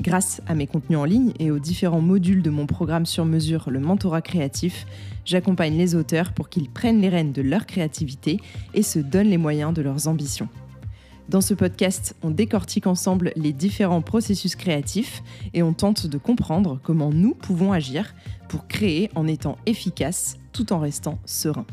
Grâce 0.00 0.42
à 0.46 0.54
mes 0.54 0.66
contenus 0.66 0.98
en 0.98 1.04
ligne 1.04 1.32
et 1.38 1.50
aux 1.50 1.58
différents 1.58 2.02
modules 2.02 2.42
de 2.42 2.50
mon 2.50 2.66
programme 2.66 3.06
sur 3.06 3.24
mesure, 3.24 3.70
le 3.70 3.80
mentorat 3.80 4.20
créatif, 4.20 4.86
j'accompagne 5.24 5.76
les 5.76 5.94
auteurs 5.94 6.32
pour 6.32 6.50
qu'ils 6.50 6.68
prennent 6.68 7.00
les 7.00 7.08
rênes 7.08 7.32
de 7.32 7.40
leur 7.40 7.64
créativité 7.64 8.38
et 8.74 8.82
se 8.82 8.98
donnent 8.98 9.30
les 9.30 9.38
moyens 9.38 9.72
de 9.72 9.80
leurs 9.80 10.06
ambitions. 10.06 10.48
Dans 11.28 11.40
ce 11.40 11.54
podcast, 11.54 12.14
on 12.22 12.30
décortique 12.30 12.86
ensemble 12.86 13.32
les 13.36 13.52
différents 13.52 14.02
processus 14.02 14.54
créatifs 14.54 15.22
et 15.54 15.62
on 15.62 15.72
tente 15.72 16.06
de 16.06 16.18
comprendre 16.18 16.78
comment 16.82 17.10
nous 17.10 17.34
pouvons 17.34 17.72
agir 17.72 18.14
pour 18.48 18.68
créer 18.68 19.10
en 19.14 19.26
étant 19.26 19.56
efficace 19.66 20.36
tout 20.52 20.72
en 20.72 20.78
restant 20.78 21.18
serein. 21.24 21.66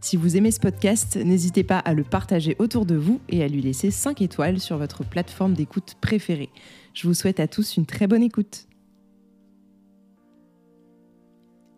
Si 0.00 0.16
vous 0.16 0.36
aimez 0.36 0.52
ce 0.52 0.60
podcast, 0.60 1.16
n'hésitez 1.16 1.64
pas 1.64 1.78
à 1.78 1.92
le 1.92 2.04
partager 2.04 2.54
autour 2.60 2.86
de 2.86 2.94
vous 2.94 3.20
et 3.28 3.42
à 3.42 3.48
lui 3.48 3.60
laisser 3.60 3.90
5 3.90 4.22
étoiles 4.22 4.60
sur 4.60 4.78
votre 4.78 5.04
plateforme 5.04 5.54
d'écoute 5.54 5.96
préférée. 6.00 6.50
Je 6.94 7.08
vous 7.08 7.14
souhaite 7.14 7.40
à 7.40 7.48
tous 7.48 7.76
une 7.76 7.84
très 7.84 8.06
bonne 8.06 8.22
écoute. 8.22 8.67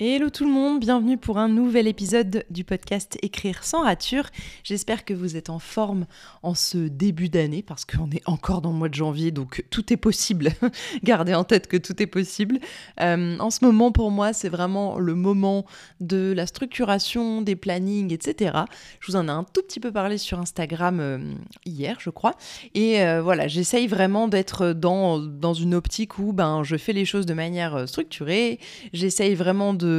Hello 0.03 0.31
tout 0.31 0.47
le 0.47 0.51
monde, 0.51 0.81
bienvenue 0.81 1.19
pour 1.19 1.37
un 1.37 1.51
nouvel 1.51 1.87
épisode 1.87 2.47
du 2.49 2.65
podcast 2.65 3.19
Écrire 3.21 3.63
sans 3.65 3.83
rature. 3.83 4.31
J'espère 4.65 5.05
que 5.05 5.13
vous 5.13 5.37
êtes 5.37 5.51
en 5.51 5.59
forme 5.59 6.07
en 6.43 6.55
ce 6.55 6.79
début 6.79 7.29
d'année 7.29 7.63
parce 7.63 7.85
qu'on 7.85 8.11
est 8.11 8.27
encore 8.27 8.63
dans 8.63 8.71
le 8.71 8.79
mois 8.79 8.89
de 8.89 8.95
janvier, 8.95 9.31
donc 9.31 9.63
tout 9.69 9.93
est 9.93 9.99
possible. 9.99 10.53
Gardez 11.05 11.35
en 11.35 11.45
tête 11.45 11.67
que 11.67 11.77
tout 11.77 12.03
est 12.03 12.07
possible. 12.07 12.61
Euh, 13.03 13.37
en 13.41 13.51
ce 13.51 13.63
moment, 13.63 13.93
pour 13.93 14.11
moi, 14.11 14.33
c'est 14.33 14.49
vraiment 14.49 14.99
le 14.99 15.15
moment 15.15 15.67
de 16.01 16.33
la 16.35 16.47
structuration, 16.47 17.43
des 17.43 17.55
plannings, 17.55 18.11
etc. 18.11 18.61
Je 19.01 19.13
vous 19.13 19.19
en 19.19 19.29
ai 19.29 19.33
un 19.33 19.45
tout 19.45 19.61
petit 19.61 19.81
peu 19.81 19.93
parlé 19.93 20.17
sur 20.17 20.41
Instagram 20.41 20.99
euh, 21.01 21.19
hier, 21.67 21.99
je 22.01 22.09
crois. 22.09 22.37
Et 22.75 23.03
euh, 23.03 23.21
voilà, 23.21 23.49
j'essaye 23.49 23.87
vraiment 23.87 24.29
d'être 24.29 24.73
dans, 24.73 25.19
dans 25.19 25.53
une 25.53 25.75
optique 25.75 26.19
où 26.19 26.33
ben, 26.33 26.63
je 26.63 26.79
fais 26.79 26.95
les 26.95 27.05
choses 27.05 27.27
de 27.27 27.35
manière 27.35 27.87
structurée. 27.87 28.61
J'essaye 28.95 29.35
vraiment 29.35 29.75
de 29.75 29.90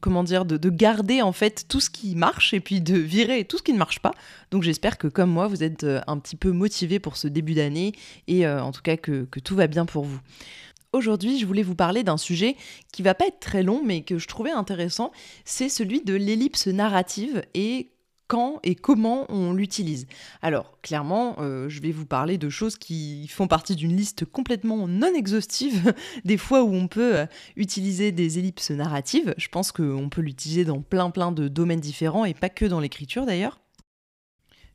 comment 0.00 0.24
dire 0.24 0.44
de, 0.44 0.70
garder 0.70 1.22
en 1.22 1.32
fait 1.32 1.66
tout 1.68 1.80
ce 1.80 1.90
qui 1.90 2.14
marche 2.14 2.54
et 2.54 2.60
puis 2.60 2.80
de 2.80 2.96
virer 2.96 3.44
tout 3.44 3.58
ce 3.58 3.62
qui 3.62 3.72
ne 3.72 3.78
marche 3.78 4.00
pas. 4.00 4.12
Donc 4.50 4.62
j'espère 4.62 4.98
que 4.98 5.08
comme 5.08 5.30
moi 5.30 5.48
vous 5.48 5.62
êtes 5.62 5.84
euh, 5.84 6.00
un 6.06 6.18
petit 6.18 6.36
peu 6.36 6.52
motivé 6.52 6.98
pour 6.98 7.16
ce 7.16 7.28
début 7.28 7.54
d'année 7.54 7.92
et 8.26 8.46
euh, 8.46 8.62
en 8.62 8.72
tout 8.72 8.82
cas 8.82 8.96
que, 8.96 9.24
que 9.24 9.40
tout 9.40 9.54
va 9.54 9.66
bien 9.66 9.86
pour 9.86 10.04
vous. 10.04 10.20
Aujourd'hui, 10.92 11.38
je 11.38 11.44
voulais 11.44 11.62
vous 11.62 11.74
parler 11.74 12.02
d'un 12.02 12.16
sujet 12.16 12.56
qui 12.92 13.02
va 13.02 13.14
pas 13.14 13.26
être 13.26 13.40
très 13.40 13.62
long, 13.62 13.82
mais 13.84 14.00
que 14.00 14.18
je 14.18 14.26
trouvais 14.26 14.50
intéressant. 14.50 15.12
C'est 15.44 15.68
celui 15.68 16.00
de 16.02 16.14
l'ellipse 16.14 16.66
narrative 16.66 17.42
et 17.52 17.90
quand 18.28 18.60
et 18.62 18.74
comment 18.74 19.26
on 19.30 19.52
l'utilise. 19.52 20.06
Alors, 20.42 20.78
clairement, 20.82 21.36
euh, 21.40 21.68
je 21.68 21.80
vais 21.80 21.90
vous 21.90 22.06
parler 22.06 22.38
de 22.38 22.48
choses 22.48 22.76
qui 22.76 23.26
font 23.28 23.48
partie 23.48 23.74
d'une 23.74 23.96
liste 23.96 24.24
complètement 24.24 24.86
non 24.86 25.12
exhaustive, 25.14 25.92
des 26.24 26.36
fois 26.36 26.62
où 26.62 26.72
on 26.72 26.86
peut 26.86 27.16
euh, 27.16 27.26
utiliser 27.56 28.12
des 28.12 28.38
ellipses 28.38 28.70
narratives. 28.70 29.34
Je 29.38 29.48
pense 29.48 29.72
qu'on 29.72 30.08
peut 30.08 30.20
l'utiliser 30.20 30.64
dans 30.64 30.80
plein 30.80 31.10
plein 31.10 31.32
de 31.32 31.48
domaines 31.48 31.80
différents 31.80 32.24
et 32.24 32.34
pas 32.34 32.50
que 32.50 32.66
dans 32.66 32.80
l'écriture 32.80 33.26
d'ailleurs. 33.26 33.58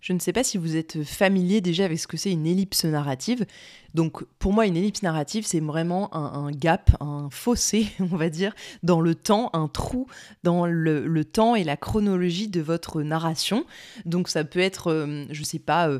Je 0.04 0.12
ne 0.12 0.20
sais 0.20 0.34
pas 0.34 0.44
si 0.44 0.58
vous 0.58 0.76
êtes 0.76 1.02
familier 1.06 1.61
déjà 1.61 1.86
avec 1.86 1.98
ce 1.98 2.08
que 2.08 2.17
c'est 2.17 2.30
une 2.30 2.45
ellipse 2.45 2.83
narrative. 2.83 3.45
Donc 3.94 4.26
pour 4.39 4.54
moi, 4.54 4.66
une 4.66 4.76
ellipse 4.76 5.04
narrative, 5.04 5.45
c'est 5.45 5.60
vraiment 5.60 6.14
un, 6.16 6.52
gap, 6.52 6.92
un 7.00 7.30
fossé, 7.32 7.88
on 8.00 8.17
va 8.17 8.30
dire, 8.30 8.54
dans 8.82 9.02
le 9.02 9.16
temps, 9.16 9.50
un 9.54 9.67
trou 9.67 10.08
dans 10.44 10.66
le, 10.66 11.23
temps 11.23 11.55
et 11.55 11.64
la 11.64 11.77
chronologie 11.77 12.50
de 12.50 12.60
votre 12.60 13.02
narration. 13.02 13.66
Donc 14.05 14.27
ça 14.27 14.44
peut 14.44 14.60
être, 14.60 14.92
euh, 14.92 15.26
je 15.30 15.44
sais 15.44 15.60
pas, 15.60 15.88
euh, 15.88 16.00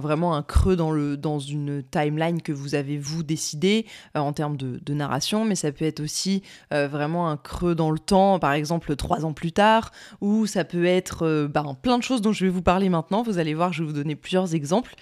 vraiment 0.00 0.34
un 0.36 0.42
creux 0.42 0.76
dans, 0.76 0.92
le, 0.92 1.16
dans 1.16 1.40
une 1.40 1.82
timeline 1.82 2.42
que 2.42 2.52
vous 2.52 2.74
avez 2.74 2.96
vous 2.96 3.22
décidé 3.22 3.86
euh, 4.16 4.20
en 4.20 4.32
termes 4.32 4.56
de, 4.56 4.92
narration, 4.92 5.46
mais 5.46 5.54
ça 5.54 5.72
peut 5.72 5.86
être 5.86 6.00
aussi 6.00 6.42
vraiment 6.70 7.30
un 7.30 7.38
creux 7.38 7.74
dans 7.74 7.90
le 7.90 7.98
temps, 7.98 8.38
par 8.38 8.52
exemple 8.52 8.94
trois 8.94 9.24
ans 9.24 9.32
plus 9.32 9.52
tard, 9.52 9.90
ou 10.20 10.46
ça 10.46 10.64
peut 10.64 10.84
être 10.84 11.46
ben, 11.46 11.74
plein 11.80 11.96
de 11.96 12.02
choses 12.02 12.20
dont 12.20 12.32
je 12.32 12.44
vais 12.44 12.50
vous 12.50 12.60
parler 12.60 12.90
maintenant. 12.90 13.22
Allez 13.38 13.54
voir, 13.54 13.72
je 13.72 13.82
vais 13.82 13.86
vous 13.86 13.94
donner 13.94 14.16
plusieurs 14.16 14.54
exemples. 14.54 14.94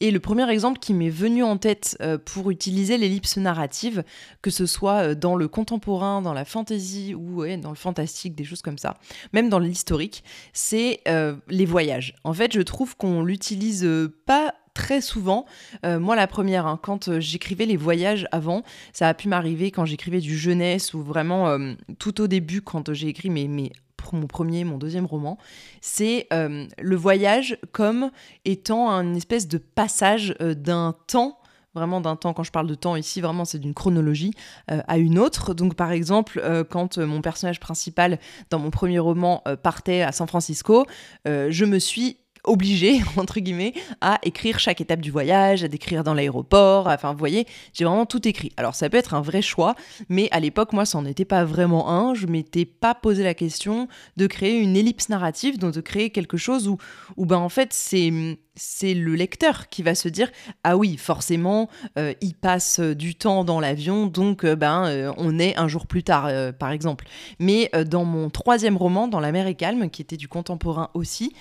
Et 0.00 0.12
le 0.12 0.20
premier 0.20 0.48
exemple 0.48 0.78
qui 0.78 0.94
m'est 0.94 1.10
venu 1.10 1.42
en 1.42 1.56
tête 1.56 1.96
euh, 2.00 2.18
pour 2.18 2.50
utiliser 2.50 2.98
l'ellipse 2.98 3.36
narrative, 3.36 4.04
que 4.42 4.50
ce 4.50 4.64
soit 4.64 5.02
euh, 5.02 5.14
dans 5.16 5.34
le 5.34 5.48
contemporain, 5.48 6.22
dans 6.22 6.32
la 6.32 6.44
fantasy 6.44 7.14
ou 7.14 7.44
dans 7.56 7.70
le 7.70 7.76
fantastique, 7.76 8.36
des 8.36 8.44
choses 8.44 8.62
comme 8.62 8.78
ça, 8.78 8.96
même 9.32 9.48
dans 9.48 9.58
l'historique, 9.58 10.22
c'est 10.52 11.00
euh, 11.08 11.34
les 11.48 11.66
voyages. 11.66 12.14
En 12.22 12.32
fait, 12.32 12.52
je 12.52 12.60
trouve 12.60 12.96
qu'on 12.96 13.22
l'utilise 13.22 13.88
pas 14.24 14.54
très 14.74 15.00
souvent. 15.00 15.44
moi, 15.82 16.14
la 16.14 16.28
première, 16.28 16.68
hein, 16.68 16.78
quand 16.80 17.18
j'écrivais 17.18 17.66
les 17.66 17.76
voyages 17.76 18.28
avant, 18.30 18.62
ça 18.92 19.08
a 19.08 19.14
pu 19.14 19.26
m'arriver 19.26 19.72
quand 19.72 19.84
j'écrivais 19.84 20.20
du 20.20 20.38
jeunesse 20.38 20.94
ou 20.94 21.02
vraiment 21.02 21.58
tout 21.98 22.20
au 22.20 22.28
début, 22.28 22.62
quand 22.62 22.92
j'ai 22.92 23.08
écrit 23.08 23.28
mes 23.28 23.72
mon 24.16 24.26
premier, 24.26 24.64
mon 24.64 24.78
deuxième 24.78 25.06
roman, 25.06 25.38
c'est 25.80 26.26
euh, 26.32 26.66
le 26.78 26.96
voyage 26.96 27.58
comme 27.72 28.10
étant 28.44 28.90
un 28.90 29.14
espèce 29.14 29.48
de 29.48 29.58
passage 29.58 30.34
euh, 30.40 30.54
d'un 30.54 30.94
temps 31.06 31.38
vraiment 31.74 32.00
d'un 32.00 32.16
temps, 32.16 32.32
quand 32.32 32.42
je 32.42 32.50
parle 32.50 32.66
de 32.66 32.74
temps 32.74 32.96
ici, 32.96 33.20
vraiment 33.20 33.44
c'est 33.44 33.60
d'une 33.60 33.74
chronologie 33.74 34.32
euh, 34.68 34.80
à 34.88 34.98
une 34.98 35.16
autre. 35.16 35.54
Donc 35.54 35.74
par 35.74 35.92
exemple, 35.92 36.42
quand 36.70 36.98
mon 36.98 37.20
personnage 37.20 37.60
principal 37.60 38.18
dans 38.50 38.58
mon 38.58 38.70
premier 38.70 38.98
roman 38.98 39.44
partait 39.62 40.02
à 40.02 40.10
San 40.10 40.26
Francisco, 40.26 40.86
je 41.24 41.64
me 41.64 41.78
suis 41.78 42.16
obligé, 42.44 43.00
entre 43.16 43.40
guillemets, 43.40 43.74
à 44.00 44.18
écrire 44.22 44.58
chaque 44.58 44.80
étape 44.80 45.00
du 45.00 45.10
voyage, 45.10 45.64
à 45.64 45.68
décrire 45.68 46.04
dans 46.04 46.14
l'aéroport. 46.14 46.86
Enfin, 46.86 47.12
vous 47.12 47.18
voyez, 47.18 47.46
j'ai 47.72 47.84
vraiment 47.84 48.06
tout 48.06 48.26
écrit. 48.26 48.52
Alors, 48.56 48.74
ça 48.74 48.88
peut 48.88 48.96
être 48.96 49.14
un 49.14 49.20
vrai 49.20 49.42
choix, 49.42 49.74
mais 50.08 50.28
à 50.30 50.40
l'époque, 50.40 50.72
moi, 50.72 50.84
ça 50.84 50.98
n'en 50.98 51.06
était 51.06 51.24
pas 51.24 51.44
vraiment 51.44 51.90
un. 51.90 52.14
Je 52.14 52.26
m'étais 52.26 52.64
pas 52.64 52.94
posé 52.94 53.22
la 53.22 53.34
question 53.34 53.88
de 54.16 54.26
créer 54.26 54.58
une 54.58 54.76
ellipse 54.76 55.08
narrative, 55.08 55.58
donc 55.58 55.74
de 55.74 55.80
créer 55.80 56.10
quelque 56.10 56.36
chose 56.36 56.68
où, 56.68 56.78
où 57.16 57.26
ben, 57.26 57.38
en 57.38 57.48
fait, 57.48 57.72
c'est 57.72 58.12
c'est 58.58 58.92
le 58.92 59.14
lecteur 59.14 59.68
qui 59.68 59.82
va 59.82 59.94
se 59.94 60.08
dire 60.08 60.30
ah 60.64 60.76
oui 60.76 60.96
forcément 60.96 61.70
euh, 61.98 62.12
il 62.20 62.34
passe 62.34 62.80
du 62.80 63.14
temps 63.14 63.44
dans 63.44 63.60
l'avion 63.60 64.06
donc 64.06 64.44
euh, 64.44 64.56
ben 64.56 64.86
euh, 64.86 65.12
on 65.16 65.38
est 65.38 65.56
un 65.56 65.68
jour 65.68 65.86
plus 65.86 66.02
tard 66.02 66.30
par 66.58 66.70
exemple. 66.70 67.06
Mais 67.38 67.70
dans 67.86 68.04
mon 68.04 68.30
troisième 68.30 68.76
roman 68.76 69.08
dans 69.08 69.20
la 69.20 69.32
mer 69.32 69.46
est 69.46 69.54
calme 69.54 69.88
qui 69.88 70.02
était 70.02 70.16
du 70.16 70.28
contemporain 70.28 70.90
aussi 70.94 71.34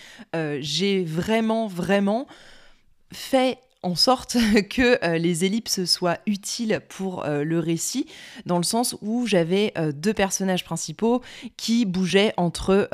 j'ai 0.59 1.03
vraiment 1.03 1.67
vraiment 1.67 2.27
fait 3.11 3.57
en 3.87 3.95
sorte 3.95 4.37
que 4.69 5.03
euh, 5.03 5.17
les 5.17 5.45
ellipses 5.45 5.85
soient 5.85 6.17
utiles 6.25 6.81
pour 6.89 7.25
euh, 7.25 7.43
le 7.43 7.59
récit, 7.59 8.05
dans 8.45 8.57
le 8.57 8.63
sens 8.63 8.97
où 9.01 9.25
j'avais 9.25 9.71
euh, 9.77 9.93
deux 9.93 10.13
personnages 10.13 10.65
principaux 10.65 11.21
qui 11.55 11.85
bougeaient 11.85 12.33
entre 12.35 12.89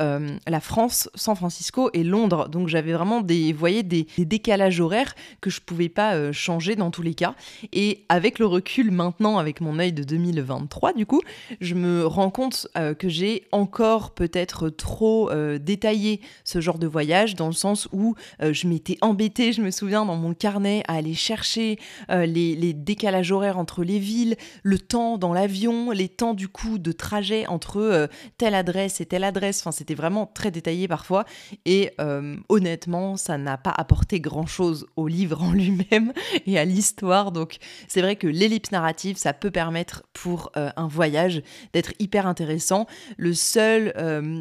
la 0.46 0.60
France, 0.60 1.08
San 1.14 1.34
Francisco 1.34 1.90
et 1.92 2.04
Londres. 2.04 2.48
Donc 2.48 2.68
j'avais 2.68 2.92
vraiment 2.92 3.20
des, 3.20 3.52
voyez, 3.52 3.82
des, 3.82 4.06
décalages 4.18 4.80
horaires 4.80 5.14
que 5.40 5.50
je 5.50 5.60
pouvais 5.60 5.88
pas 5.88 6.32
changer 6.32 6.76
dans 6.76 6.90
tous 6.90 7.02
les 7.02 7.14
cas. 7.14 7.34
Et 7.72 8.04
avec 8.08 8.38
le 8.38 8.46
recul 8.46 8.90
maintenant, 8.90 9.38
avec 9.38 9.60
mon 9.60 9.78
œil 9.78 9.92
de 9.92 10.04
2023, 10.04 10.92
du 10.92 11.06
coup, 11.06 11.20
je 11.60 11.74
me 11.74 12.06
rends 12.06 12.30
compte 12.30 12.68
que 12.98 13.08
j'ai 13.08 13.46
encore 13.52 14.12
peut-être 14.12 14.68
trop 14.68 15.30
détaillé 15.58 16.20
ce 16.44 16.60
genre 16.60 16.78
de 16.78 16.86
voyage, 16.86 17.34
dans 17.34 17.48
le 17.48 17.52
sens 17.52 17.88
où 17.92 18.14
je 18.40 18.66
m'étais 18.66 18.98
embêtée, 19.00 19.52
je 19.52 19.62
me 19.62 19.70
souviens, 19.70 20.04
dans 20.04 20.16
mon 20.16 20.34
carnet 20.34 20.83
à 20.88 20.94
aller 20.94 21.14
chercher 21.14 21.78
euh, 22.10 22.26
les, 22.26 22.72
décalages 22.72 23.32
horaires 23.32 23.58
entre 23.58 23.84
les 23.84 23.98
villes, 23.98 24.36
le 24.62 24.78
temps 24.78 25.18
dans 25.18 25.32
l'avion, 25.32 25.90
les 25.90 26.08
temps 26.08 26.34
du 26.34 26.48
coup 26.48 26.78
de 26.78 26.92
trajet 26.92 27.46
entre 27.46 27.78
euh, 27.78 28.06
telle 28.38 28.54
adresse 28.54 29.00
et 29.00 29.06
telle 29.06 29.24
adresse. 29.24 29.60
Enfin, 29.60 29.72
c'était 29.72 29.94
vraiment 29.94 30.26
très 30.26 30.50
détaillé 30.50 30.88
parfois. 30.88 31.24
Et 31.64 31.92
euh, 32.00 32.36
honnêtement, 32.48 33.16
ça 33.16 33.38
n'a 33.38 33.56
pas 33.56 33.74
apporté 33.76 34.20
grand-chose 34.20 34.86
au 34.96 35.08
livre 35.08 35.42
en 35.42 35.52
lui-même 35.52 36.12
et 36.46 36.58
à 36.58 36.64
l'histoire. 36.64 37.32
Donc, 37.32 37.58
c'est 37.88 38.02
vrai 38.02 38.16
que 38.16 38.26
l'ellipse 38.26 38.72
narrative, 38.72 39.16
ça 39.16 39.32
peut 39.32 39.50
permettre 39.50 40.04
pour 40.12 40.52
un 40.54 40.86
voyage 40.86 41.42
d'être 41.72 41.92
hyper 41.98 42.26
intéressant. 42.26 42.86
Le 43.16 43.34
seul, 43.34 43.92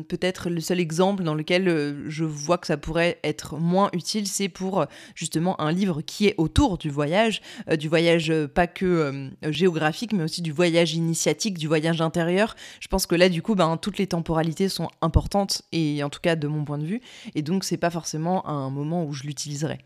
peut-être 0.08 0.50
le 0.50 0.62
seul 0.62 0.80
exemple 0.80 1.24
dans 1.24 1.36
lequel 1.36 2.04
je 2.08 2.24
vois 2.24 2.58
que 2.58 2.68
ça 2.68 2.78
pourrait 2.78 3.20
être 3.24 3.58
moins 3.58 3.90
utile, 3.94 4.28
c'est 4.28 4.50
pour 4.50 4.86
justement 5.16 5.60
un 5.62 5.72
livre 5.72 6.02
qui 6.02 6.23
autour 6.38 6.78
du 6.78 6.90
voyage, 6.90 7.42
du 7.78 7.88
voyage 7.90 8.32
pas 8.54 8.68
que 8.68 9.32
géographique, 9.44 10.14
mais 10.14 10.24
aussi 10.24 10.42
du 10.42 10.52
voyage 10.52 10.94
initiatique, 10.94 11.58
du 11.58 11.68
voyage 11.68 12.02
intérieur. 12.02 12.56
Je 12.80 12.88
pense 12.88 13.06
que 13.06 13.16
là, 13.16 13.30
du 13.30 13.42
coup, 13.42 13.56
ben, 13.56 13.78
toutes 13.78 13.98
les 13.98 14.08
temporalités 14.08 14.70
sont 14.70 14.90
importantes, 15.02 15.64
et 15.72 16.04
en 16.04 16.10
tout 16.10 16.20
cas 16.22 16.36
de 16.36 16.48
mon 16.48 16.66
point 16.66 16.78
de 16.78 16.86
vue, 16.86 17.02
et 17.36 17.42
donc 17.42 17.64
c'est 17.64 17.78
pas 17.78 17.90
forcément 17.90 18.48
un 18.48 18.70
moment 18.70 19.06
où 19.06 19.14
je 19.14 19.24
l'utiliserai. 19.24 19.80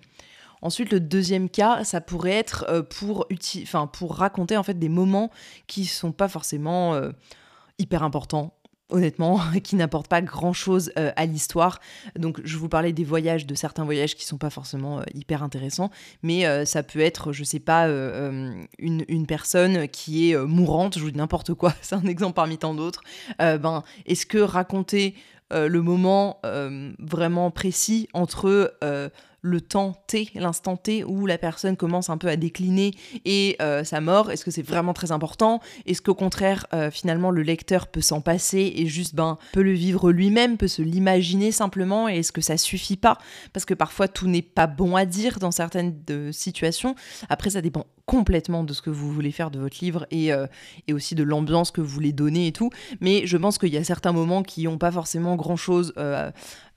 Ensuite, 0.62 0.92
le 0.92 1.00
deuxième 1.00 1.50
cas, 1.50 1.84
ça 1.84 2.02
pourrait 2.02 2.32
être 2.32 2.66
euh, 2.70 2.82
pour, 2.82 3.28
pour 3.94 4.16
raconter 4.16 4.58
en 4.58 4.64
fait 4.64 4.80
des 4.80 4.90
moments 4.90 5.30
qui 5.68 5.86
sont 5.86 6.12
pas 6.12 6.28
forcément 6.28 6.96
euh, 6.96 7.12
hyper 7.78 8.04
importants 8.04 8.57
honnêtement, 8.90 9.40
qui 9.64 9.76
n'apportent 9.76 10.08
pas 10.08 10.22
grand-chose 10.22 10.92
euh, 10.98 11.12
à 11.16 11.26
l'histoire. 11.26 11.80
Donc 12.18 12.40
je 12.44 12.58
vous 12.58 12.70
parlais 12.70 12.94
des 12.94 13.04
voyages, 13.04 13.46
de 13.46 13.56
certains 13.56 13.86
voyages 13.86 14.16
qui 14.16 14.26
sont 14.26 14.38
pas 14.38 14.50
forcément 14.50 15.02
hyper 15.14 15.44
intéressants, 15.44 15.92
mais 16.24 16.66
ça 16.66 16.84
peut 16.84 17.00
être, 17.00 17.34
je 17.34 17.44
sais 17.44 17.60
pas, 17.60 17.88
une, 17.88 18.66
une, 18.80 19.28
personne 19.28 19.88
qui 19.88 20.32
est 20.32 20.38
mourante, 20.38 20.98
je 20.98 21.04
vous 21.04 21.12
dis 21.12 21.18
n'importe 21.18 21.54
quoi, 21.54 21.74
c'est 21.82 21.96
un 21.96 22.06
exemple 22.06 22.34
parmi 22.34 22.58
tant 22.58 22.74
d'autres. 22.74 23.02
ben, 23.40 23.84
est-ce 24.06 24.26
que 24.26 24.38
raconter 24.38 25.16
le 25.52 25.82
moment 25.82 26.42
vraiment 27.00 27.52
précis 27.52 28.08
entre 28.14 28.74
le 29.48 29.62
temps 29.62 29.94
T, 30.08 30.30
l'instant 30.36 30.78
T 30.78 31.04
où 31.04 31.26
la 31.26 31.38
personne 31.38 31.78
commence 31.78 32.10
un 32.10 32.18
peu 32.18 32.28
à 32.28 32.36
décliner 32.36 32.92
et 33.26 33.56
euh, 33.62 33.84
sa 33.84 34.02
mort. 34.02 34.32
Est-ce 34.32 34.44
que 34.44 34.52
c'est 34.52 34.62
vraiment 34.62 34.94
très 34.94 35.12
important? 35.12 35.62
Est-ce 35.86 36.02
qu'au 36.02 36.16
contraire, 36.16 36.68
euh, 36.74 36.92
finalement, 36.92 37.32
le 37.32 37.42
lecteur 37.42 37.88
peut 37.88 38.02
s'en 38.02 38.22
passer 38.22 38.74
et 38.76 38.88
juste 38.88 39.16
ben, 39.16 39.38
peut 39.54 39.62
le 39.62 39.72
vivre 39.72 40.12
lui-même, 40.12 40.58
peut 40.58 40.68
se 40.68 40.82
l'imaginer 40.82 41.52
simplement 41.52 42.10
Et 42.10 42.18
est-ce 42.18 42.32
que 42.32 42.42
ça 42.42 42.58
suffit 42.58 42.98
pas? 42.98 43.18
Parce 43.54 43.66
que 43.66 43.74
parfois, 43.74 44.08
tout 44.08 44.28
n'est 44.28 44.42
pas 44.42 44.68
bon 44.68 44.96
à 44.96 45.06
dire 45.06 45.40
dans 45.40 45.52
certaines 45.52 45.96
situations. 46.32 46.96
Après, 47.30 47.52
ça 47.52 47.62
dépend 47.62 47.86
complètement 48.08 48.64
de 48.64 48.74
ce 48.74 48.82
que 48.82 48.90
vous 48.90 49.12
voulez 49.12 49.32
faire 49.32 49.52
de 49.52 49.60
votre 49.60 49.78
livre 49.82 50.08
et, 50.10 50.34
euh, 50.34 50.48
et 50.88 50.94
aussi 50.94 51.14
de 51.14 51.24
l'ambiance 51.24 51.72
que 51.72 51.82
vous 51.82 51.88
voulez 51.88 52.14
donner 52.14 52.48
et 52.48 52.52
tout. 52.54 52.72
Mais 53.02 53.28
je 53.28 53.38
pense 53.38 53.60
qu'il 53.60 53.70
y 53.70 53.78
a 53.78 53.84
certains 53.84 54.14
moments 54.14 54.42
qui 54.42 54.64
n'ont 54.64 54.80
pas 54.80 54.92
forcément 54.92 55.36
grand-chose 55.36 55.94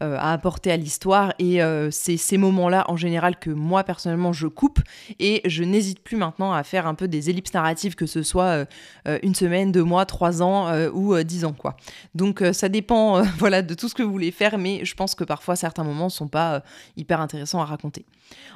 à 0.01 0.33
apporter 0.33 0.73
à 0.73 0.77
l'histoire 0.77 1.35
et 1.39 1.61
c'est 1.91 2.17
ces 2.17 2.39
moments 2.39 2.69
là 2.69 2.85
en 2.89 2.97
général, 2.97 3.39
que 3.39 3.51
moi, 3.51 3.85
personnellement, 3.85 4.33
je 4.33 4.47
coupe. 4.47 4.81
Et 5.19 5.41
je 5.45 5.65
n'hésite 5.65 6.01
plus 6.01 6.17
maintenant 6.17 6.53
à 6.53 6.63
faire 6.63 6.87
un 6.87 6.95
peu 6.95 7.09
des 7.09 7.31
ellipses 7.31 7.55
narratives, 7.55 7.95
que 7.95 8.07
ce 8.07 8.23
soit 8.23 8.45
euh, 8.45 8.65
euh, 9.09 9.19
une 9.23 9.35
semaine, 9.35 9.73
deux 9.73 9.85
mois, 9.85 10.07
trois 10.07 10.43
ans 10.43 10.69
euh, 10.69 10.91
ou 10.91 11.17
dix 11.23 11.45
ans, 11.45 11.53
quoi. 11.53 11.77
Donc, 12.15 12.43
ça 12.53 12.69
dépend, 12.69 13.23
voilà, 13.39 13.63
de 13.63 13.75
tout 13.75 13.89
ce 13.89 13.95
que 13.95 14.03
vous 14.03 14.13
voulez 14.13 14.31
faire, 14.31 14.59
mais 14.59 14.85
je 14.85 14.95
pense 14.95 15.15
que 15.15 15.25
parfois, 15.25 15.57
certains 15.57 15.85
moments 15.85 16.09
sont 16.09 16.29
pas 16.29 16.63
hyper 16.97 17.21
intéressants 17.21 17.61
à 17.61 17.65
raconter. 17.65 18.05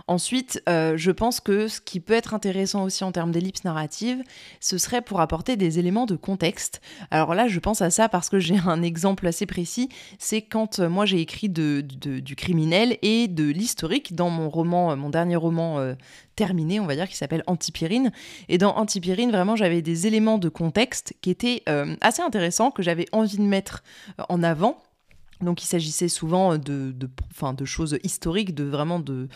Ensuite, 0.06 0.62
je 0.66 1.10
pense 1.10 1.40
que 1.40 1.66
ce 1.66 1.80
qui 1.80 1.98
peut 1.98 2.12
être 2.12 2.34
intéressant 2.34 2.84
aussi 2.84 3.02
en 3.02 3.10
termes 3.10 3.32
d'ellipses 3.32 3.64
narratives, 3.64 4.22
ce 4.60 4.78
serait 4.78 5.02
pour 5.02 5.20
apporter 5.20 5.56
des 5.56 5.78
éléments 5.78 6.06
de 6.06 6.16
contexte. 6.16 6.80
Alors 7.10 7.34
là, 7.34 7.48
je 7.48 7.58
pense 7.58 7.82
à 7.82 7.90
ça 7.90 8.08
parce 8.08 8.28
que 8.28 8.38
j'ai 8.38 8.58
un 8.66 8.82
exemple 8.82 9.26
assez 9.26 9.46
précis. 9.46 9.88
C'est 10.18 10.42
quand 10.42 10.78
moi 10.78 11.06
j'ai 11.06 11.20
écrit 11.20 11.33
de, 11.42 11.80
du 11.80 12.36
criminel 12.36 12.98
et 13.02 13.28
de 13.28 13.44
l'histoire 13.44 13.84
dans 14.10 14.30
mon 14.30 14.48
roman, 14.48 14.92
euh, 14.92 14.96
mon 14.96 15.10
dernier 15.10 15.36
roman 15.36 15.78
euh, 15.78 15.94
terminé, 16.36 16.80
on 16.80 16.86
va 16.86 16.94
dire, 16.94 17.08
qui 17.08 17.16
s'appelle 17.16 17.42
Antipyrine. 17.46 18.12
Et 18.48 18.58
dans 18.58 18.74
Antipyrine, 18.76 19.30
vraiment, 19.30 19.56
j'avais 19.56 19.82
des 19.82 20.06
éléments 20.06 20.38
de 20.38 20.48
contexte 20.48 21.14
qui 21.20 21.30
étaient 21.30 21.62
euh, 21.68 21.96
assez 22.00 22.22
intéressants, 22.22 22.70
que 22.70 22.82
j'avais 22.82 23.06
envie 23.12 23.36
de 23.36 23.42
mettre 23.42 23.82
en 24.28 24.42
avant 24.42 24.82
donc 25.44 25.62
il 25.62 25.66
s'agissait 25.66 26.08
souvent 26.08 26.58
de, 26.58 26.92
de, 26.92 27.08
de, 27.56 27.64
choses 27.64 27.98
historiques, 28.02 28.54
de 28.54 28.64
vraiment 28.64 28.98
de, 28.98 29.28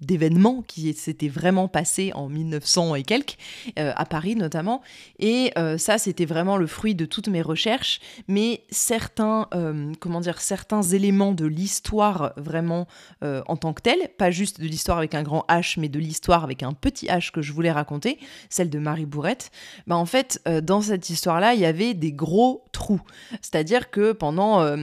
d'événements 0.00 0.62
qui 0.62 0.92
s'étaient 0.94 1.28
vraiment 1.28 1.68
passés 1.68 2.12
en 2.14 2.28
1900 2.28 2.94
et 2.94 3.02
quelques, 3.02 3.36
euh, 3.78 3.92
à 3.96 4.04
Paris 4.04 4.34
notamment. 4.34 4.82
Et 5.18 5.52
euh, 5.58 5.78
ça, 5.78 5.98
c'était 5.98 6.24
vraiment 6.24 6.56
le 6.56 6.66
fruit 6.66 6.94
de 6.94 7.04
toutes 7.04 7.28
mes 7.28 7.42
recherches. 7.42 8.00
Mais 8.28 8.64
certains, 8.70 9.48
euh, 9.54 9.92
comment 10.00 10.20
dire, 10.20 10.40
certains 10.40 10.82
éléments 10.82 11.32
de 11.32 11.46
l'histoire 11.46 12.32
vraiment 12.36 12.86
en 13.22 13.56
tant 13.56 13.72
que 13.72 13.82
telle, 13.82 14.08
pas 14.16 14.30
juste 14.30 14.60
de 14.60 14.66
l'histoire 14.66 14.98
avec 14.98 15.14
un 15.14 15.22
grand 15.22 15.44
H, 15.48 15.78
mais 15.78 15.88
de 15.88 15.98
l'histoire 15.98 16.44
avec 16.44 16.62
un 16.62 16.72
petit 16.72 17.06
H 17.06 17.30
que 17.30 17.42
je 17.42 17.52
voulais 17.52 17.70
raconter, 17.70 18.18
celle 18.48 18.70
de 18.70 18.78
Marie 18.78 19.04
Bourrette, 19.04 19.50
bah 19.86 19.96
en 19.96 20.06
fait, 20.06 20.40
dans 20.62 20.80
cette 20.80 21.10
histoire-là, 21.10 21.54
il 21.54 21.60
y 21.60 21.66
avait 21.66 21.94
des 21.94 22.12
gros 22.12 22.64
trous. 22.72 23.00
C'est-à-dire 23.42 23.90
que 23.90 24.12
pendant 24.12 24.76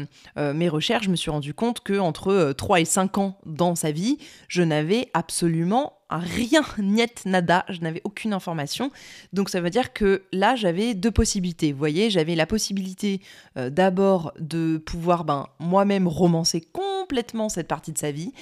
recherches, 0.70 1.06
je 1.06 1.10
me 1.10 1.16
suis 1.16 1.32
rendu 1.32 1.54
compte 1.54 1.82
que 1.82 2.00
entre 2.00 2.54
3 2.58 2.82
et 2.82 2.86
5 2.86 3.18
ans 3.18 3.38
dans 3.46 3.76
sa 3.76 3.92
vie, 3.92 4.18
je 4.48 4.62
n'avais 4.62 5.10
absolument 5.14 5.94
rien, 6.10 6.62
niet, 6.80 7.26
nada, 7.26 7.66
je 7.70 7.82
n'avais 7.82 8.02
aucune 8.04 8.34
information. 8.34 8.92
Donc 9.34 9.50
ça 9.50 9.62
veut 9.62 9.70
dire 9.70 9.94
que 9.94 10.24
là, 10.32 10.56
j'avais 10.56 10.94
deux 10.94 11.12
possibilités. 11.12 11.72
Vous 11.72 11.78
voyez, 11.78 12.10
j'avais 12.10 12.36
la 12.36 12.46
possibilité 12.46 13.22
euh, 13.58 13.70
d'abord 13.70 14.34
de 14.40 14.78
pouvoir 14.78 15.24
ben, 15.24 15.48
moi-même 15.60 16.08
romancer 16.08 16.62
complètement 17.08 17.48
cette 17.48 17.70
partie 17.70 17.94
de 17.94 17.98
sa 17.98 18.12
vie 18.12 18.34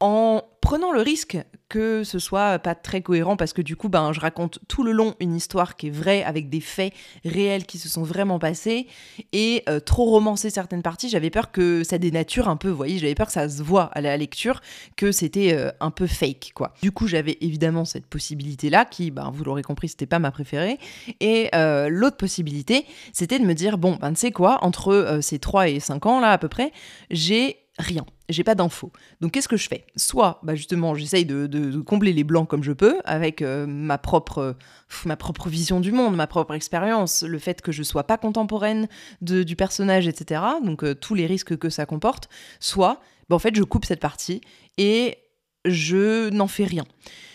en 0.00 0.42
prenant 0.60 0.92
le 0.92 1.00
risque 1.00 1.38
que 1.68 2.04
ce 2.04 2.18
soit 2.18 2.58
pas 2.58 2.74
très 2.74 3.00
cohérent 3.00 3.36
parce 3.36 3.52
que 3.52 3.62
du 3.62 3.76
coup 3.76 3.88
ben 3.88 4.12
je 4.12 4.20
raconte 4.20 4.58
tout 4.68 4.84
le 4.84 4.92
long 4.92 5.14
une 5.18 5.34
histoire 5.34 5.76
qui 5.76 5.88
est 5.88 5.90
vraie 5.90 6.22
avec 6.22 6.50
des 6.50 6.60
faits 6.60 6.92
réels 7.24 7.64
qui 7.64 7.78
se 7.78 7.88
sont 7.88 8.02
vraiment 8.02 8.38
passés 8.38 8.86
et 9.32 9.62
euh, 9.68 9.80
trop 9.80 10.04
romancer 10.04 10.50
certaines 10.50 10.82
parties. 10.82 11.08
J'avais 11.08 11.30
peur 11.30 11.50
que 11.50 11.82
ça 11.82 11.98
dénature 11.98 12.48
un 12.48 12.56
peu 12.56 12.68
vous 12.68 12.76
voyez 12.76 12.98
j'avais 12.98 13.14
peur 13.14 13.26
que 13.26 13.32
ça 13.32 13.48
se 13.48 13.62
voit 13.62 13.84
à 13.84 14.00
la 14.00 14.16
lecture 14.16 14.60
que 14.96 15.10
c'était 15.10 15.54
euh, 15.54 15.70
un 15.80 15.90
peu 15.90 16.06
fake 16.06 16.52
quoi. 16.54 16.74
Du 16.82 16.92
coup 16.92 17.06
j'avais 17.06 17.38
évidemment 17.40 17.84
cette 17.84 18.06
possibilité 18.06 18.70
là 18.70 18.84
qui 18.84 19.10
ben 19.10 19.30
vous 19.32 19.44
l'aurez 19.44 19.62
compris 19.62 19.88
c'était 19.88 20.06
pas 20.06 20.18
ma 20.18 20.30
préférée 20.30 20.78
et 21.20 21.48
euh, 21.54 21.88
l'autre 21.88 22.18
possibilité 22.18 22.84
c'était 23.12 23.38
de 23.38 23.44
me 23.44 23.54
dire 23.54 23.78
bon 23.78 23.96
ben 23.96 24.12
tu 24.12 24.20
sais 24.20 24.32
quoi 24.32 24.58
entre 24.62 25.18
ces 25.22 25.38
3 25.38 25.68
et 25.68 25.80
5 25.80 26.06
ans 26.06 26.20
là 26.20 26.30
à 26.30 26.38
peu 26.38 26.48
près 26.48 26.72
j'ai 27.10 27.61
rien 27.78 28.04
j'ai 28.32 28.44
pas 28.44 28.54
d'infos. 28.54 28.90
Donc 29.20 29.32
qu'est-ce 29.32 29.48
que 29.48 29.56
je 29.56 29.68
fais? 29.68 29.84
Soit, 29.96 30.40
bah 30.42 30.54
justement, 30.54 30.94
j'essaye 30.94 31.24
de, 31.24 31.80
combler 31.82 32.12
les 32.12 32.24
blancs 32.24 32.48
comme 32.48 32.64
je 32.64 32.72
peux, 32.72 32.98
avec 33.04 33.42
euh, 33.42 33.66
ma, 33.66 33.98
propre, 33.98 34.56
ma 35.04 35.16
propre 35.16 35.48
vision 35.48 35.80
du 35.80 35.92
monde, 35.92 36.16
ma 36.16 36.26
propre 36.26 36.54
expérience, 36.54 37.22
le 37.22 37.38
fait 37.38 37.60
que 37.62 37.70
je 37.70 37.82
sois 37.82 38.04
pas 38.04 38.18
contemporaine 38.18 38.88
du 39.20 39.56
personnage, 39.56 40.08
etc. 40.08 40.42
Donc 40.64 40.82
euh, 40.82 40.94
tous 40.94 41.14
les 41.14 41.26
risques 41.26 41.56
que 41.56 41.70
ça 41.70 41.86
comporte. 41.86 42.28
Soit, 42.58 43.00
bah, 43.28 43.36
en 43.36 43.38
fait, 43.38 43.54
je 43.54 43.62
coupe 43.62 43.84
cette 43.84 44.00
partie 44.00 44.40
et 44.78 45.18
je 45.64 46.30
n'en 46.30 46.48
fais 46.48 46.64
rien. 46.64 46.84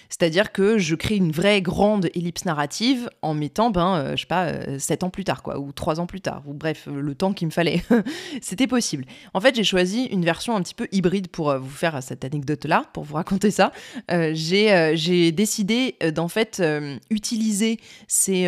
C'est-à-dire 0.10 0.52
que 0.52 0.78
je 0.78 0.96
crée 0.96 1.16
une 1.16 1.32
vraie 1.32 1.62
grande 1.62 2.10
ellipse 2.16 2.46
narrative 2.46 3.10
en 3.22 3.34
mettant, 3.34 3.70
ben, 3.70 3.98
euh, 3.98 4.12
je 4.16 4.22
sais 4.22 4.28
pas, 4.28 4.48
euh, 4.48 4.80
7 4.80 5.04
ans 5.04 5.10
plus 5.10 5.24
tard, 5.24 5.44
quoi, 5.44 5.60
ou 5.60 5.72
3 5.72 6.00
ans 6.00 6.06
plus 6.06 6.22
tard, 6.22 6.44
ou 6.46 6.54
bref, 6.54 6.88
euh, 6.88 7.02
le 7.02 7.16
temps 7.16 7.34
qu'il 7.34 7.48
me 7.48 7.52
fallait. 7.52 7.84
C'était 8.42 8.68
possible. 8.68 9.06
En 9.34 9.42
fait, 9.42 9.56
j'ai 9.56 9.64
choisi 9.64 10.06
une 10.06 10.24
version 10.24 10.56
un 10.56 10.62
petit 10.62 10.76
peu 10.76 10.88
hybride 10.92 11.28
pour 11.28 11.58
vous 11.58 11.70
faire 11.70 12.02
cette 12.02 12.24
anecdote-là, 12.24 12.86
pour 12.94 13.04
vous 13.04 13.16
raconter 13.16 13.52
ça. 13.52 13.72
j'ai 14.10 15.32
décidé 15.32 15.96
d'en 16.14 16.28
fait 16.28 16.62
utiliser 17.10 17.80
ces 18.08 18.48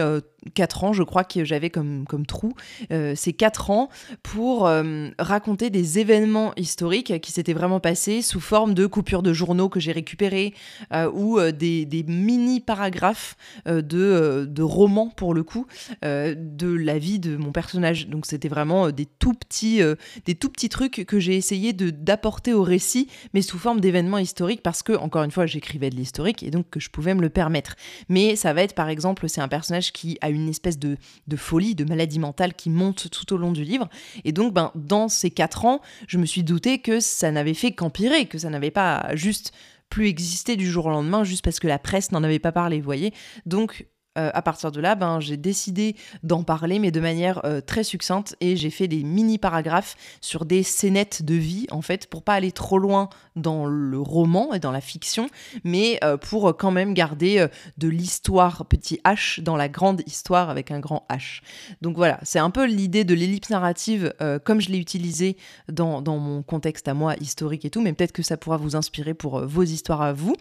4 0.54 0.84
ans, 0.84 0.94
je 0.94 1.04
crois 1.04 1.24
que 1.24 1.44
j'avais 1.44 1.70
comme, 1.70 2.06
comme 2.08 2.26
trou, 2.26 2.54
euh, 2.92 3.14
ces 3.16 3.34
4 3.34 3.72
ans 3.72 3.90
pour 4.24 4.68
euh, 4.68 5.10
raconter 5.20 5.70
des 5.70 6.00
événements 6.00 6.54
historiques 6.56 7.20
qui 7.22 7.32
s'étaient 7.32 7.54
vraiment 7.54 7.80
passés 7.80 8.22
sous 8.22 8.40
forme 8.40 8.74
de 8.74 8.86
coupures 8.86 9.24
de 9.24 9.34
journaux 9.34 9.70
que 9.70 9.80
j'ai 9.80 9.92
récupérés 9.92 10.54
euh, 10.94 11.10
ou 11.12 11.40
des, 11.52 11.86
des 11.86 12.04
mini-paragraphes 12.04 13.36
de, 13.66 14.46
de 14.50 14.62
romans 14.62 15.10
pour 15.10 15.34
le 15.34 15.44
coup 15.44 15.66
de 16.04 16.74
la 16.74 16.98
vie 16.98 17.20
de 17.20 17.36
mon 17.36 17.52
personnage. 17.52 18.08
Donc 18.08 18.26
c'était 18.26 18.48
vraiment 18.48 18.92
des 18.92 19.06
tout 19.06 19.34
petits, 19.34 19.82
des 20.26 20.36
tout 20.36 20.50
petits 20.50 20.70
trucs 20.70 21.06
que 21.06 21.20
j'ai 21.20 21.36
essayé 21.36 21.74
d'apporter 21.74 22.54
au 22.54 22.64
récit, 22.64 23.08
mais 23.34 23.42
sous 23.42 23.58
forme 23.58 23.80
d'événements 23.80 24.18
historiques 24.18 24.62
parce 24.64 24.84
que, 24.84 24.94
encore 24.94 25.24
une 25.24 25.32
fois, 25.32 25.46
j'écrivais 25.46 25.90
de 25.90 25.96
l'historique 25.96 26.44
et 26.44 26.52
donc 26.52 26.70
que 26.70 26.80
je 26.80 26.90
pouvais 26.90 27.14
me 27.14 27.22
le 27.22 27.30
permettre. 27.30 27.76
Mais 28.08 28.36
ça 28.36 28.54
va 28.54 28.64
être 28.64 28.76
par 28.76 28.90
exemple, 28.90 29.28
c'est 29.28 29.42
un 29.42 29.48
personnage 29.48 29.92
qui 29.92 30.18
a 30.22 30.29
une 30.30 30.50
espèce 30.50 30.80
de, 30.80 30.98
folie, 31.36 31.76
de 31.76 31.86
maladie 31.86 32.20
mentale 32.20 32.54
qui 32.54 32.70
monte 32.70 33.10
tout 33.10 33.34
au 33.34 33.38
long 33.38 33.52
du 33.52 33.64
livre. 33.64 33.90
Et 34.24 34.32
donc, 34.32 34.54
ben, 34.54 34.72
dans 34.76 35.08
ces 35.08 35.32
quatre 35.32 35.66
ans, 35.66 35.82
je 36.08 36.18
me 36.18 36.26
suis 36.26 36.44
douté 36.44 36.80
que 36.80 37.00
ça 37.00 37.32
n'avait 37.32 37.54
fait 37.54 37.72
qu'empirer, 37.72 38.26
que 38.26 38.38
ça 38.38 38.50
n'avait 38.50 38.72
pas 38.72 39.16
juste 39.16 39.54
plus 39.90 40.08
existé 40.08 40.56
du 40.56 40.70
jour 40.70 40.86
au 40.86 40.90
lendemain, 40.90 41.24
juste 41.24 41.44
parce 41.44 41.60
que 41.60 41.68
la 41.68 41.80
presse 41.80 42.12
n'en 42.12 42.24
avait 42.24 42.40
pas 42.40 42.52
parlé, 42.52 42.78
vous 42.78 42.86
voyez. 42.86 43.14
Donc, 43.46 43.88
euh, 44.18 44.32
à 44.34 44.42
partir 44.42 44.72
de 44.72 44.82
là, 44.82 44.96
ben, 44.96 45.20
j'ai 45.20 45.38
décidé 45.38 45.96
d'en 46.24 46.44
parler, 46.44 46.80
mais 46.80 46.90
de 46.90 47.00
manière 47.00 47.42
euh, 47.46 47.62
très 47.62 47.84
succincte, 47.84 48.36
et 48.42 48.56
j'ai 48.56 48.72
fait 48.72 48.88
des 48.88 49.04
mini-paragraphes 49.04 49.96
sur 50.20 50.46
des 50.46 50.64
scénettes 50.64 51.24
de 51.24 51.36
vie, 51.36 51.68
en 51.70 51.82
fait, 51.82 52.08
pour 52.08 52.24
pas 52.24 52.34
aller 52.34 52.52
trop 52.52 52.80
loin 52.80 53.10
dans 53.36 53.68
le 53.68 54.00
roman 54.00 54.54
et 54.54 54.60
dans 54.60 54.72
la 54.72 54.82
fiction, 54.82 55.30
mais 55.64 56.00
euh, 56.04 56.18
pour 56.18 56.58
quand 56.58 56.72
même 56.72 56.94
garder 56.96 57.46
de 57.78 57.88
l'histoire, 57.88 58.66
petit 58.66 59.00
H, 59.06 59.42
dans 59.42 59.56
la 59.56 59.70
grande 59.70 60.02
histoire 60.08 60.50
avec 60.50 60.72
un 60.72 60.80
grand 60.80 61.06
H. 61.10 61.42
Donc 61.82 61.96
voilà, 61.96 62.20
c'est 62.24 62.40
un 62.40 62.50
peu 62.50 62.66
l'idée 62.66 63.04
de 63.04 63.14
l'ellipse 63.14 63.50
narrative, 63.50 64.14
comme 64.44 64.60
je 64.60 64.70
l'ai 64.70 64.80
utilisée 64.80 65.38
dans, 65.72 66.02
dans, 66.02 66.18
mon 66.18 66.42
contexte 66.42 66.88
à 66.88 66.94
moi, 66.94 67.16
historique 67.22 67.64
et 67.66 67.70
tout, 67.70 67.82
mais 67.82 67.94
peut-être 67.94 68.12
que 68.12 68.24
ça 68.24 68.38
pourra 68.38 68.58
vous 68.58 68.76
inspirer 68.76 69.14
pour 69.14 69.46
vos 69.46 69.64
histoires 69.64 70.02
à 70.02 70.14
vous. 70.14 70.36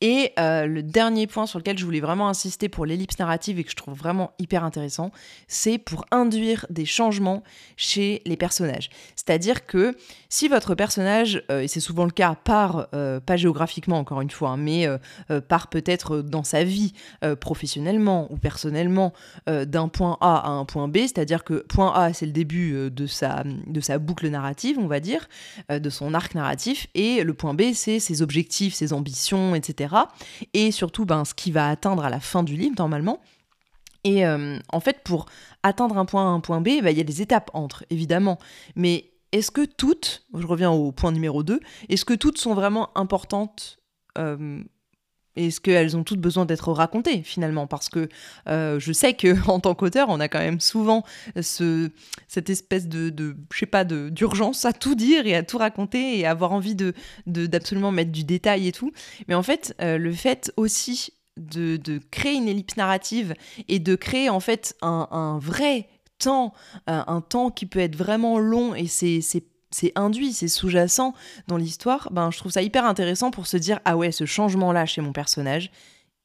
Et 0.00 0.32
euh, 0.38 0.66
le 0.66 0.82
dernier 0.82 1.26
point 1.26 1.46
sur 1.46 1.58
lequel 1.58 1.78
je 1.78 1.84
voulais 1.84 2.00
vraiment 2.00 2.28
insister 2.28 2.68
pour 2.68 2.84
l'ellipse 2.84 3.18
narrative 3.18 3.58
et 3.58 3.64
que 3.64 3.70
je 3.70 3.76
trouve 3.76 3.96
vraiment 3.96 4.32
hyper 4.38 4.64
intéressant, 4.64 5.12
c'est 5.48 5.78
pour 5.78 6.04
induire 6.10 6.66
des 6.70 6.84
changements 6.84 7.42
chez 7.76 8.20
les 8.26 8.36
personnages. 8.36 8.90
C'est-à-dire 9.16 9.66
que 9.66 9.96
si 10.28 10.48
votre 10.48 10.74
personnage, 10.74 11.42
euh, 11.50 11.60
et 11.60 11.68
c'est 11.68 11.80
souvent 11.80 12.04
le 12.04 12.10
cas, 12.10 12.34
part, 12.34 12.88
euh, 12.94 13.20
pas 13.20 13.36
géographiquement 13.36 13.98
encore 13.98 14.20
une 14.20 14.30
fois, 14.30 14.50
hein, 14.50 14.56
mais 14.56 14.86
part 15.48 15.68
peut-être 15.68 16.20
dans 16.20 16.44
sa 16.44 16.64
vie, 16.64 16.92
professionnellement 17.40 18.30
ou 18.30 18.36
personnellement, 18.36 19.12
d'un 19.46 19.88
point 19.88 20.16
A 20.20 20.46
à 20.46 20.48
un 20.48 20.64
point 20.64 20.88
B, 20.88 20.98
c'est-à-dire 20.98 21.44
que 21.44 21.64
point 21.68 21.92
A 21.94 22.12
c'est 22.12 22.26
le 22.26 22.32
début 22.32 22.90
de, 22.90 23.06
sa, 23.06 23.44
de 23.44 23.80
sa 23.80 23.98
boucle 23.98 24.28
narrative, 24.28 24.78
on 24.78 24.86
va 24.86 25.00
dire, 25.00 25.28
de 25.70 25.90
son 25.90 26.14
arc 26.14 26.34
narratif, 26.34 26.86
et 26.94 27.22
le 27.22 27.34
point 27.34 27.54
B 27.54 27.72
c'est 27.74 28.00
ses 28.00 28.22
objectifs, 28.22 28.74
ses 28.74 28.92
ambitions, 28.92 29.54
etc. 29.54 29.93
Et 30.52 30.70
surtout, 30.70 31.04
ben, 31.04 31.24
ce 31.24 31.34
qui 31.34 31.50
va 31.50 31.68
atteindre 31.68 32.04
à 32.04 32.10
la 32.10 32.20
fin 32.20 32.42
du 32.42 32.56
livre, 32.56 32.74
normalement. 32.78 33.20
Et 34.04 34.26
euh, 34.26 34.58
en 34.70 34.80
fait, 34.80 35.02
pour 35.02 35.26
atteindre 35.62 35.96
un 35.96 36.04
point 36.04 36.26
A, 36.26 36.28
un 36.28 36.40
point 36.40 36.60
B, 36.60 36.82
ben, 36.82 36.90
il 36.90 36.98
y 36.98 37.00
a 37.00 37.04
des 37.04 37.22
étapes 37.22 37.50
entre, 37.54 37.84
évidemment. 37.90 38.38
Mais 38.76 39.12
est-ce 39.32 39.50
que 39.50 39.64
toutes, 39.64 40.26
je 40.34 40.46
reviens 40.46 40.70
au 40.70 40.92
point 40.92 41.10
numéro 41.10 41.42
2, 41.42 41.58
est-ce 41.88 42.04
que 42.04 42.14
toutes 42.14 42.38
sont 42.38 42.54
vraiment 42.54 42.96
importantes 42.96 43.78
euh, 44.18 44.62
est-ce 45.36 45.60
qu'elles 45.60 45.96
ont 45.96 46.04
toutes 46.04 46.20
besoin 46.20 46.44
d'être 46.44 46.72
racontées 46.72 47.22
finalement 47.22 47.66
Parce 47.66 47.88
que 47.88 48.08
euh, 48.48 48.78
je 48.78 48.92
sais 48.92 49.14
que 49.14 49.36
en 49.48 49.60
tant 49.60 49.74
qu'auteur, 49.74 50.08
on 50.08 50.20
a 50.20 50.28
quand 50.28 50.38
même 50.38 50.60
souvent 50.60 51.04
ce, 51.40 51.90
cette 52.28 52.50
espèce 52.50 52.88
de, 52.88 53.36
je 53.52 53.58
sais 53.58 53.66
pas, 53.66 53.84
d'urgence 53.84 54.64
à 54.64 54.72
tout 54.72 54.94
dire 54.94 55.26
et 55.26 55.34
à 55.34 55.42
tout 55.42 55.58
raconter 55.58 56.18
et 56.18 56.26
avoir 56.26 56.52
envie 56.52 56.74
de 56.74 56.94
d'absolument 57.26 57.90
mettre 57.90 58.12
du 58.12 58.24
détail 58.24 58.68
et 58.68 58.72
tout. 58.72 58.92
Mais 59.28 59.34
en 59.34 59.42
fait, 59.42 59.74
euh, 59.80 59.98
le 59.98 60.12
fait 60.12 60.52
aussi 60.56 61.10
de, 61.36 61.76
de, 61.76 62.00
créer 62.10 62.34
une 62.34 62.48
ellipse 62.48 62.76
narrative 62.76 63.34
et 63.68 63.80
de 63.80 63.96
créer 63.96 64.30
en 64.30 64.40
fait 64.40 64.76
un, 64.82 65.08
un 65.10 65.38
vrai 65.38 65.88
temps, 66.18 66.52
un, 66.86 67.04
un 67.08 67.20
temps 67.20 67.50
qui 67.50 67.66
peut 67.66 67.80
être 67.80 67.96
vraiment 67.96 68.38
long 68.38 68.74
et 68.74 68.86
c'est 68.86 69.20
c'est 69.74 69.92
induit, 69.96 70.32
c'est 70.32 70.48
sous-jacent 70.48 71.14
dans 71.48 71.56
l'histoire, 71.56 72.08
ben, 72.12 72.30
je 72.30 72.38
trouve 72.38 72.52
ça 72.52 72.62
hyper 72.62 72.84
intéressant 72.86 73.30
pour 73.30 73.46
se 73.46 73.56
dire 73.56 73.80
ah 73.84 73.96
ouais, 73.96 74.12
ce 74.12 74.24
changement-là 74.24 74.86
chez 74.86 75.00
mon 75.00 75.12
personnage, 75.12 75.70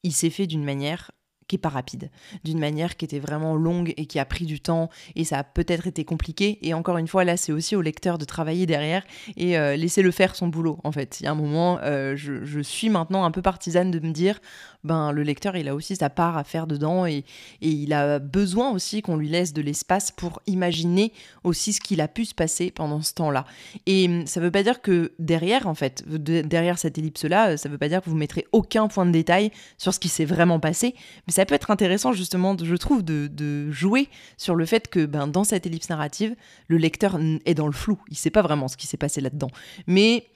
il 0.04 0.12
s'est 0.12 0.30
fait 0.30 0.46
d'une 0.46 0.64
manière 0.64 1.10
qui 1.50 1.56
est 1.56 1.58
pas 1.58 1.68
rapide, 1.68 2.10
d'une 2.44 2.60
manière 2.60 2.96
qui 2.96 3.04
était 3.04 3.18
vraiment 3.18 3.56
longue 3.56 3.92
et 3.96 4.06
qui 4.06 4.20
a 4.20 4.24
pris 4.24 4.46
du 4.46 4.60
temps 4.60 4.88
et 5.16 5.24
ça 5.24 5.38
a 5.38 5.44
peut-être 5.44 5.88
été 5.88 6.04
compliqué. 6.04 6.60
Et 6.62 6.74
encore 6.74 6.96
une 6.96 7.08
fois, 7.08 7.24
là, 7.24 7.36
c'est 7.36 7.50
aussi 7.50 7.74
au 7.74 7.82
lecteur 7.82 8.18
de 8.18 8.24
travailler 8.24 8.66
derrière 8.66 9.02
et 9.36 9.58
euh, 9.58 9.74
laisser 9.74 10.02
le 10.02 10.12
faire 10.12 10.36
son 10.36 10.46
boulot. 10.46 10.78
En 10.84 10.92
fait, 10.92 11.18
il 11.18 11.24
y 11.24 11.26
a 11.26 11.32
un 11.32 11.34
moment, 11.34 11.80
euh, 11.82 12.14
je, 12.14 12.44
je, 12.44 12.60
suis 12.60 12.88
maintenant 12.88 13.24
un 13.24 13.32
peu 13.32 13.42
partisane 13.42 13.90
de 13.90 13.98
me 13.98 14.12
dire, 14.12 14.38
ben 14.84 15.12
le 15.12 15.22
lecteur 15.22 15.56
il 15.56 15.68
a 15.68 15.74
aussi 15.74 15.96
sa 15.96 16.10
part 16.10 16.36
à 16.36 16.44
faire 16.44 16.66
dedans 16.66 17.06
et, 17.06 17.24
il 17.60 17.92
a 17.92 18.18
besoin 18.18 18.70
aussi 18.70 19.02
qu'on 19.02 19.16
lui 19.16 19.28
laisse 19.28 19.52
de 19.52 19.62
l'espace 19.62 20.10
pour 20.10 20.40
imaginer 20.46 21.12
aussi 21.44 21.72
ce 21.72 21.80
qu'il 21.80 22.00
a 22.00 22.08
pu 22.08 22.24
se 22.24 22.34
passer 22.34 22.70
pendant 22.70 23.02
ce 23.02 23.14
temps-là. 23.14 23.44
Et 23.86 24.06
hum, 24.06 24.26
ça 24.26 24.40
veut 24.40 24.50
pas 24.50 24.62
dire 24.62 24.80
que 24.80 25.12
derrière 25.18 25.66
en 25.66 25.74
fait, 25.74 26.04
derrière 26.06 26.78
cette 26.78 26.98
ellipse-là, 26.98 27.56
ça 27.56 27.68
veut 27.68 27.78
pas 27.78 27.88
dire 27.88 28.00
que 28.02 28.10
vous 28.10 28.16
mettrez 28.16 28.46
aucun 28.52 28.88
point 28.88 29.06
de 29.06 29.12
détail 29.12 29.50
sur 29.78 29.94
ce 29.94 30.00
qui 30.00 30.08
s'est 30.08 30.24
vraiment 30.24 30.60
passé, 30.60 30.94
mais 31.26 31.32
ça 31.32 31.44
peut 31.44 31.54
être 31.54 31.70
intéressant 31.70 32.12
justement, 32.12 32.56
je 32.62 32.76
trouve, 32.76 33.02
de, 33.02 33.70
jouer 33.70 34.08
sur 34.36 34.54
le 34.54 34.64
fait 34.66 34.88
que 34.88 35.06
ben, 35.06 35.26
dans 35.26 35.44
cette 35.44 35.66
ellipse 35.66 35.88
narrative, 35.88 36.34
le 36.68 36.76
lecteur 36.76 37.18
est 37.44 37.54
dans 37.54 37.66
le 37.66 37.72
flou, 37.72 37.98
il 38.10 38.16
sait 38.16 38.30
pas 38.30 38.42
vraiment 38.42 38.68
ce 38.68 38.76
qui 38.76 38.86
s'est 38.86 38.96
passé 38.96 39.20
là-dedans. 39.20 39.50
Mais 39.86 40.26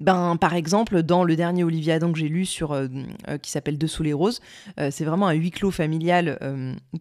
ben, 0.00 0.36
par 0.36 0.54
exemple, 0.54 1.02
dans 1.02 1.24
le 1.24 1.36
dernier 1.36 1.64
Olivia 1.64 1.94
Adam 1.94 2.12
que 2.12 2.18
j'ai 2.18 2.28
lu 2.28 2.44
sur, 2.44 2.72
euh, 2.72 2.88
euh, 3.28 3.38
qui 3.38 3.50
s'appelle 3.50 3.78
Dessous 3.78 4.02
les 4.02 4.12
roses, 4.12 4.40
euh, 4.80 4.88
c'est 4.90 5.04
vraiment 5.04 5.28
un 5.28 5.32
huis 5.32 5.50
clos 5.50 5.70
familial 5.70 6.38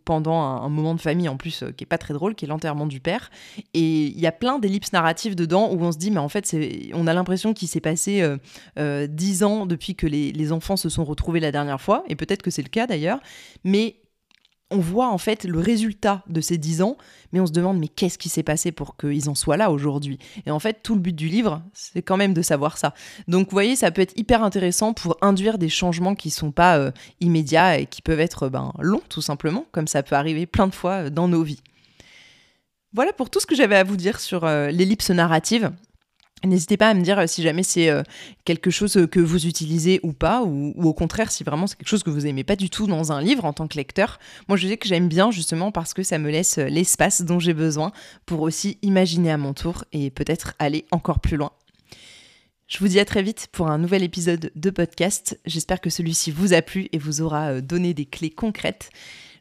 pendant 0.05 0.41
un, 0.41 0.69
moment 0.69 0.95
de 0.95 1.01
famille 1.01 1.29
en 1.29 1.37
plus 1.37 1.63
qui 1.77 1.83
est 1.83 1.87
pas 1.87 1.97
très 1.97 2.13
drôle, 2.13 2.35
qui 2.35 2.45
est 2.45 2.47
l'enterrement 2.47 2.85
du 2.85 2.99
père. 2.99 3.29
Et 3.73 4.05
il 4.05 4.19
y 4.19 4.27
a 4.27 4.31
plein 4.31 4.59
d'ellipses 4.59 4.93
narratives 4.93 5.35
dedans 5.35 5.69
où 5.71 5.81
on 5.81 5.91
se 5.91 5.97
dit, 5.97 6.11
mais 6.11 6.19
en 6.19 6.29
fait, 6.29 6.55
on 6.93 7.07
a 7.07 7.13
l'impression 7.13 7.53
qu'il 7.53 7.67
s'est 7.67 7.81
passé 7.81 8.27
dix 8.77 9.43
ans 9.43 9.65
depuis 9.65 9.95
que 9.95 10.07
les, 10.07 10.31
les 10.31 10.51
enfants 10.51 10.77
se 10.77 10.89
sont 10.89 11.03
retrouvés 11.03 11.39
la 11.39 11.51
dernière 11.51 11.81
fois, 11.81 12.03
et 12.07 12.15
peut-être 12.15 12.41
que 12.41 12.51
c'est 12.51 12.63
le 12.63 12.69
cas 12.69 12.87
d'ailleurs, 12.87 13.19
mais 13.63 13.97
on 14.73 14.79
voit 14.79 15.09
en 15.09 15.17
fait 15.17 15.43
le 15.45 15.59
résultat 15.59 16.23
de 16.27 16.41
ces 16.41 16.57
dix 16.57 16.81
ans, 16.81 16.97
mais 17.31 17.39
on 17.39 17.45
se 17.45 17.51
demande 17.51 17.79
mais 17.79 17.87
qu'est-ce 17.87 18.17
qui 18.17 18.29
s'est 18.29 18.43
passé 18.43 18.71
pour 18.71 18.97
qu'ils 18.97 19.29
en 19.29 19.35
soient 19.35 19.57
là 19.57 19.71
aujourd'hui? 19.71 20.19
Et 20.45 20.51
en 20.51 20.59
fait, 20.59 20.79
tout 20.83 20.95
le 20.95 20.99
but 20.99 21.15
du 21.15 21.27
livre, 21.27 21.61
c'est 21.73 22.01
quand 22.01 22.17
même 22.17 22.33
de 22.33 22.41
savoir 22.41 22.77
ça. 22.77 22.93
Donc 23.27 23.49
vous 23.49 23.55
voyez, 23.55 23.75
ça 23.75 23.91
peut 23.91 24.01
être 24.01 24.17
hyper 24.17 24.43
intéressant 24.43 24.93
pour 24.93 25.17
induire 25.21 25.57
des 25.57 25.69
changements 25.69 26.15
qui 26.15 26.29
sont 26.29 26.51
pas 26.51 26.77
euh, 26.77 26.91
immédiats 27.21 27.77
et 27.79 27.85
qui 27.85 28.01
peuvent 28.01 28.19
être 28.19 28.49
ben, 28.49 28.73
longs 28.79 29.01
tout 29.09 29.21
simplement, 29.21 29.65
comme 29.71 29.87
ça 29.87 30.03
peut 30.03 30.15
arriver 30.15 30.45
plein 30.45 30.67
de 30.67 30.75
fois 30.75 31.05
euh, 31.05 31.09
dans 31.09 31.27
nos 31.27 31.43
vies. 31.43 31.61
Voilà 32.93 33.13
pour 33.13 33.29
tout 33.29 33.39
ce 33.39 33.45
que 33.45 33.55
j'avais 33.55 33.75
à 33.75 33.83
vous 33.83 33.97
dire 33.97 34.19
sur 34.19 34.43
euh, 34.43 34.69
l'ellipse 34.69 35.09
narrative. 35.09 35.71
N'hésitez 36.45 36.75
pas 36.75 36.89
à 36.89 36.93
me 36.93 37.01
dire 37.01 37.19
euh, 37.19 37.27
si 37.27 37.41
jamais 37.41 37.63
c'est 37.63 37.89
euh, 37.89 38.03
quelque 38.43 38.69
chose 38.69 38.97
euh, 38.97 39.07
que 39.07 39.21
vous 39.21 39.47
utilisez 39.47 40.01
ou 40.03 40.11
pas, 40.11 40.43
ou, 40.43 40.73
au 40.83 40.93
contraire 40.93 41.31
si 41.31 41.43
vraiment 41.43 41.67
c'est 41.67 41.77
quelque 41.77 41.87
chose 41.87 42.03
que 42.03 42.09
vous 42.09 42.25
aimez 42.25 42.43
pas 42.43 42.57
du 42.57 42.69
tout 42.69 42.85
dans 42.85 43.13
un 43.13 43.21
livre 43.21 43.45
en 43.45 43.53
tant 43.53 43.67
que 43.67 43.77
lecteur. 43.77 44.19
Moi 44.49 44.57
je 44.57 44.67
sais 44.67 44.77
que 44.77 44.87
j'aime 44.87 45.07
bien 45.07 45.31
justement 45.31 45.71
parce 45.71 45.93
que 45.93 46.03
ça 46.03 46.17
me 46.17 46.29
laisse 46.29 46.57
l'espace 46.57 47.21
dont 47.21 47.39
j'ai 47.39 47.53
besoin 47.53 47.91
pour 48.25 48.41
aussi 48.41 48.77
imaginer 48.81 49.31
à 49.31 49.37
mon 49.37 49.53
tour 49.53 49.85
et 49.93 50.11
peut-être 50.11 50.53
aller 50.59 50.85
encore 50.91 51.21
plus 51.21 51.37
loin. 51.37 51.51
Je 52.67 52.79
vous 52.79 52.87
dis 52.87 52.99
à 52.99 53.05
très 53.05 53.21
vite 53.21 53.47
pour 53.51 53.69
un 53.69 53.77
nouvel 53.77 54.03
épisode 54.03 54.51
de 54.55 54.69
podcast. 54.69 55.39
J'espère 55.45 55.79
que 55.79 55.89
celui-ci 55.89 56.31
vous 56.31 56.53
a 56.53 56.61
plu 56.61 56.87
et 56.91 56.97
vous 56.97 57.21
aura 57.21 57.61
donné 57.61 57.93
des 57.93 58.05
clés 58.05 58.31
concrètes. 58.31 58.89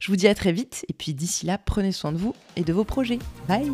Je 0.00 0.08
vous 0.08 0.16
dis 0.16 0.28
à 0.28 0.34
très 0.34 0.52
vite 0.52 0.84
et 0.88 0.92
puis 0.92 1.14
d'ici 1.14 1.46
là, 1.46 1.58
prenez 1.58 1.92
soin 1.92 2.12
de 2.12 2.18
vous 2.18 2.34
et 2.56 2.62
de 2.62 2.72
vos 2.72 2.84
projets. 2.84 3.20
Bye 3.48 3.72